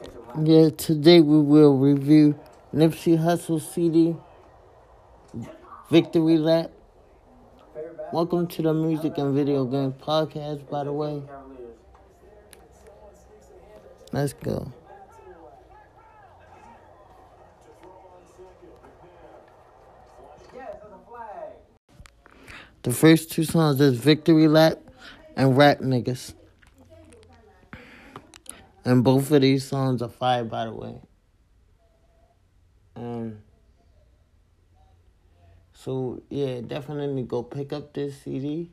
Yeah, 0.00 0.70
today 0.70 1.20
we 1.20 1.40
will 1.40 1.76
review 1.76 2.38
Nipsey 2.72 3.18
Hussle 3.18 3.60
CD, 3.60 4.16
Victory 5.90 6.38
Lap. 6.38 6.70
Welcome 8.12 8.46
to 8.48 8.62
the 8.62 8.72
Music 8.72 9.18
and 9.18 9.34
Video 9.34 9.64
Game 9.64 9.92
Podcast, 9.92 10.68
by 10.70 10.84
the 10.84 10.92
way. 10.92 11.22
Let's 14.12 14.34
go. 14.34 14.72
The 22.84 22.92
first 22.92 23.32
two 23.32 23.42
songs 23.42 23.80
is 23.80 23.98
Victory 23.98 24.46
Lap 24.46 24.78
and 25.36 25.56
Rap 25.56 25.80
Niggas. 25.80 26.34
And 28.84 29.04
both 29.04 29.30
of 29.30 29.42
these 29.42 29.64
songs 29.64 30.02
are 30.02 30.08
fire, 30.08 30.44
by 30.44 30.64
the 30.64 30.72
way. 30.72 31.00
Um, 32.96 33.38
so, 35.72 36.22
yeah, 36.30 36.60
definitely 36.60 37.22
go 37.22 37.42
pick 37.42 37.72
up 37.72 37.92
this 37.92 38.22
CD. 38.22 38.70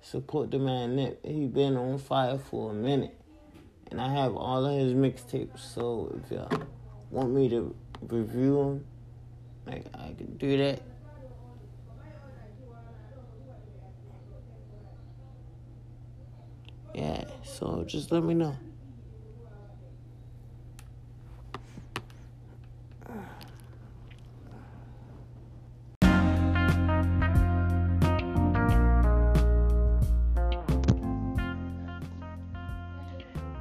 Support 0.00 0.50
the 0.50 0.58
man 0.58 0.96
Nip. 0.96 1.24
He 1.24 1.46
been 1.46 1.76
on 1.76 1.98
fire 1.98 2.36
for 2.36 2.72
a 2.72 2.74
minute. 2.74 3.16
And 3.90 4.00
I 4.00 4.12
have 4.12 4.34
all 4.36 4.66
of 4.66 4.78
his 4.78 4.94
mixtapes. 4.94 5.60
So, 5.60 6.18
if 6.22 6.30
y'all 6.30 6.50
want 7.10 7.32
me 7.32 7.48
to 7.50 7.74
review 8.08 8.56
them, 8.56 8.84
like, 9.66 9.84
I 9.94 10.12
can 10.18 10.36
do 10.36 10.56
that. 10.58 10.82
Yeah, 16.94 17.24
so 17.62 17.84
just 17.84 18.10
let 18.10 18.24
me 18.24 18.34
know. 18.34 18.56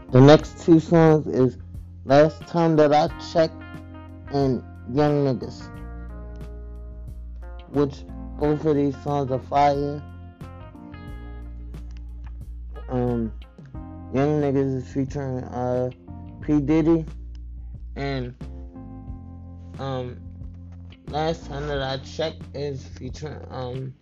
The 0.09 0.19
next 0.19 0.65
two 0.65 0.80
songs 0.80 1.27
is 1.27 1.59
Last 2.05 2.41
Time 2.47 2.75
That 2.77 2.91
I 2.91 3.08
Checked 3.31 3.53
and 4.33 4.63
Young 4.91 5.25
Niggas. 5.25 5.69
Which 7.69 8.03
both 8.39 8.65
of 8.65 8.75
these 8.75 8.97
songs 9.03 9.31
are 9.31 9.39
fire. 9.39 10.02
Niggas 14.52 14.75
is 14.77 14.94
featuring 14.94 15.44
uh, 15.45 15.89
P. 16.41 16.59
Diddy. 16.59 17.05
And 17.95 18.35
um, 19.80 20.19
last 21.08 21.47
time 21.47 21.67
that 21.67 21.81
I 21.81 21.97
checked 22.03 22.41
is 22.53 22.85
featuring 22.85 23.39
um, 23.49 23.93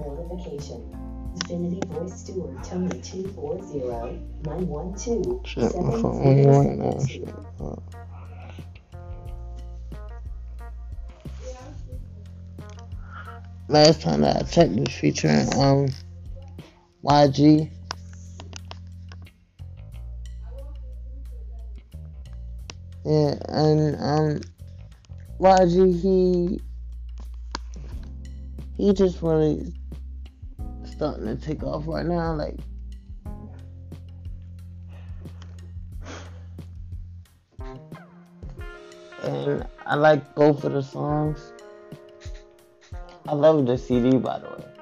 Notification. 0.00 0.98
Infinity 1.34 1.80
Voice 1.88 2.20
Steward 2.20 2.62
Tony 2.64 3.00
240 3.00 3.78
912 4.44 5.46
Shit, 5.46 5.62
my 5.62 5.70
phone 6.02 6.46
right 6.46 6.76
now. 6.76 7.04
Shit. 7.06 7.28
Last 13.68 14.02
time 14.02 14.20
that 14.22 14.36
I 14.36 14.42
checked 14.42 14.72
was 14.72 14.92
featuring 14.94 15.48
um 15.58 15.88
YG. 17.04 17.70
Yeah, 23.04 23.34
and 23.48 23.96
um 23.96 24.40
YG 25.40 26.00
he 26.00 26.60
he 28.76 28.92
just 28.92 29.22
really 29.22 29.72
starting 30.84 31.26
to 31.26 31.36
take 31.36 31.62
off 31.62 31.84
right 31.86 32.06
now, 32.06 32.34
like 32.34 32.56
and 39.22 39.66
I 39.86 39.94
like 39.94 40.34
both 40.34 40.64
of 40.64 40.72
the 40.72 40.82
songs. 40.82 41.52
I 43.26 43.34
love 43.34 43.66
the 43.66 43.78
CD 43.78 44.18
by 44.18 44.38
the 44.38 44.46
way. 44.46 44.72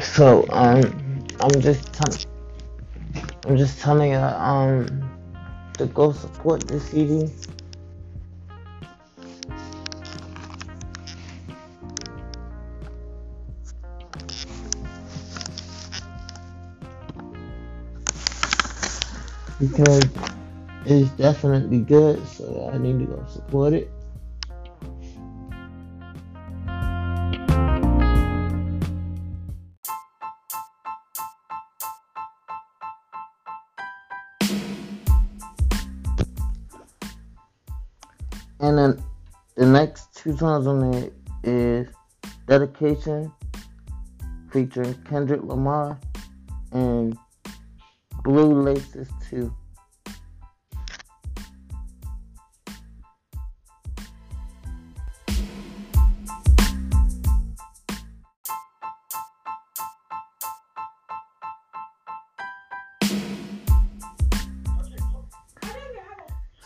So 0.00 0.46
um, 0.50 0.82
I'm 1.40 1.60
just 1.60 1.92
telling, 1.92 2.18
I'm 3.46 3.56
just 3.56 3.80
telling 3.80 4.12
you 4.12 4.18
um 4.18 4.86
to 5.78 5.86
go 5.86 6.12
support 6.12 6.66
the 6.66 6.80
CD. 6.80 7.30
Because 19.58 20.04
it's 20.86 21.10
definitely 21.10 21.78
good, 21.78 22.26
so 22.26 22.70
I 22.72 22.78
need 22.78 22.98
to 22.98 23.06
go 23.06 23.24
support 23.28 23.72
it. 23.72 23.90
And 38.60 38.78
then 38.78 39.02
the 39.56 39.66
next 39.66 40.14
two 40.14 40.36
songs 40.36 40.66
on 40.66 40.94
it 40.94 41.12
is 41.42 41.88
Dedication 42.46 43.32
featuring 44.50 44.94
Kendrick 45.04 45.42
Lamar 45.42 45.98
and 46.70 47.16
Blue 48.24 48.62
Laces 48.62 49.08
2. 49.30 49.52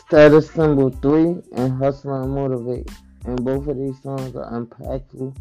Status 0.08 0.48
Symbol 0.52 0.90
3 0.90 1.42
and 1.56 1.82
Hustle 1.82 2.22
and 2.22 2.32
Motivate. 2.32 2.88
And 3.24 3.44
both 3.44 3.66
of 3.66 3.76
these 3.76 4.00
songs 4.02 4.36
are 4.36 4.48
impactful. 4.52 5.36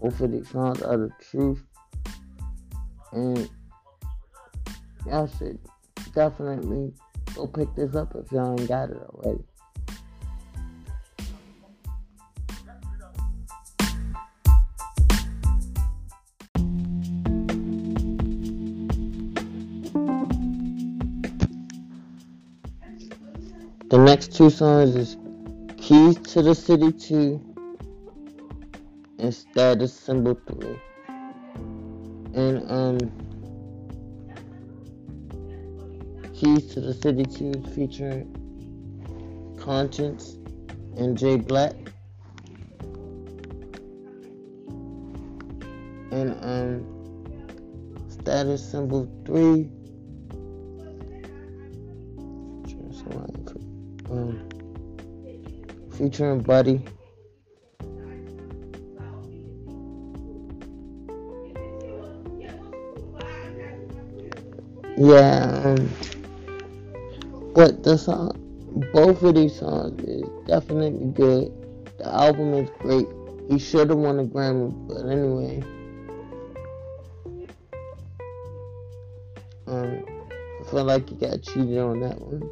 Both 0.00 0.20
of 0.20 0.32
these 0.32 0.48
songs 0.50 0.82
are 0.82 0.96
the 0.96 1.10
truth. 1.20 1.62
And 3.12 3.48
y'all 5.06 5.30
should 5.38 5.58
definitely 6.14 6.92
go 7.34 7.46
pick 7.46 7.74
this 7.74 7.94
up 7.94 8.14
if 8.14 8.30
y'all 8.32 8.58
ain't 8.58 8.68
got 8.68 8.90
it 8.90 8.98
already. 9.14 9.44
The 23.88 23.98
next 23.98 24.34
two 24.34 24.48
songs 24.48 24.96
is 24.96 25.18
Keys 25.76 26.16
to 26.32 26.40
the 26.40 26.54
City 26.54 26.92
2 26.92 27.54
and 29.18 29.34
Status 29.34 29.92
Symbol 29.92 30.34
3. 30.46 30.80
And 32.34 32.70
um 32.70 33.21
Keys 36.42 36.74
to 36.74 36.80
the 36.80 36.92
City 36.92 37.24
2 37.24 37.52
featuring 37.72 38.26
Konshens 39.56 40.34
and 40.98 41.16
Jay 41.16 41.36
Black. 41.36 41.76
And 46.10 46.34
um 46.42 48.08
Status 48.08 48.68
Symbol 48.68 49.08
3 49.24 49.70
um, 54.10 54.48
featuring 55.96 56.40
Buddy. 56.40 56.82
Yeah, 64.98 65.62
um, 65.64 65.90
but 67.54 67.82
the 67.82 67.96
song, 67.96 68.32
both 68.92 69.22
of 69.22 69.34
these 69.34 69.58
songs 69.58 70.02
is 70.04 70.22
definitely 70.46 71.06
good. 71.12 71.52
The 71.98 72.08
album 72.08 72.54
is 72.54 72.70
great. 72.78 73.06
He 73.50 73.58
should 73.58 73.90
have 73.90 73.98
won 73.98 74.18
a 74.20 74.24
Grammy, 74.24 74.72
but 74.88 75.06
anyway. 75.06 75.62
Um, 79.66 80.04
I 80.60 80.70
feel 80.70 80.84
like 80.84 81.08
he 81.08 81.16
got 81.16 81.42
cheated 81.42 81.78
on 81.78 82.00
that 82.00 82.20
one. 82.20 82.48